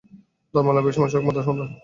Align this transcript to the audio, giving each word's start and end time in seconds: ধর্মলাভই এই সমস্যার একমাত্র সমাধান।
ধর্মলাভই 0.53 0.89
এই 0.89 0.95
সমস্যার 0.95 1.19
একমাত্র 1.19 1.45
সমাধান। 1.47 1.69